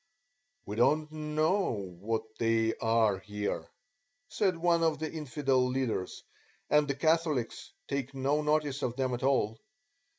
"We 0.65 0.77
don't 0.77 1.11
know 1.11 1.99
that 2.07 2.39
they 2.39 2.73
are 2.77 3.19
here," 3.19 3.69
said 4.29 4.57
one 4.57 4.81
of 4.81 4.97
the 4.97 5.11
infidel 5.11 5.63
leaders, 5.67 6.23
and 6.71 6.87
the 6.87 6.95
Catholics 6.95 7.71
take 7.87 8.15
no 8.15 8.41
notice 8.41 8.81
of 8.81 8.95
them 8.95 9.13
at 9.13 9.21
all. 9.21 9.59